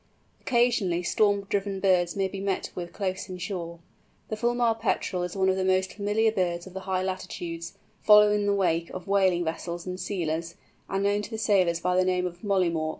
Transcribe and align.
Occasionally 0.41 1.03
storm 1.03 1.41
driven 1.47 1.79
birds 1.79 2.15
may 2.15 2.27
be 2.27 2.39
met 2.39 2.71
with 2.73 2.91
close 2.91 3.29
inshore. 3.29 3.77
The 4.29 4.35
Fulmar 4.35 4.73
Petrel 4.73 5.21
is 5.21 5.35
one 5.37 5.47
of 5.47 5.57
the 5.57 5.63
most 5.63 5.93
familiar 5.93 6.31
birds 6.31 6.65
of 6.65 6.73
high 6.73 7.03
latitudes, 7.03 7.77
following 8.01 8.39
in 8.41 8.45
the 8.47 8.53
wake 8.55 8.89
of 8.89 9.07
whaling 9.07 9.43
vessels 9.43 9.85
and 9.85 9.99
sealers, 9.99 10.55
and 10.89 11.03
known 11.03 11.21
to 11.21 11.29
the 11.29 11.37
sailors 11.37 11.79
by 11.81 11.95
the 11.95 12.03
name 12.03 12.25
of 12.25 12.43
"Molly 12.43 12.71
Mawk." 12.71 12.89